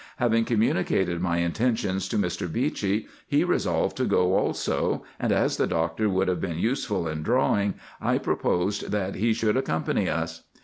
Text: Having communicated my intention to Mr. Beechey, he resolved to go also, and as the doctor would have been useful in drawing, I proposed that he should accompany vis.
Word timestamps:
Having 0.17 0.45
communicated 0.45 1.21
my 1.21 1.37
intention 1.37 1.99
to 1.99 2.17
Mr. 2.17 2.51
Beechey, 2.51 3.05
he 3.27 3.43
resolved 3.43 3.95
to 3.97 4.05
go 4.05 4.33
also, 4.35 5.03
and 5.19 5.31
as 5.31 5.57
the 5.57 5.67
doctor 5.67 6.09
would 6.09 6.27
have 6.27 6.41
been 6.41 6.57
useful 6.57 7.07
in 7.07 7.21
drawing, 7.21 7.75
I 8.01 8.17
proposed 8.17 8.89
that 8.89 9.13
he 9.13 9.31
should 9.31 9.55
accompany 9.57 10.05
vis. 10.05 10.41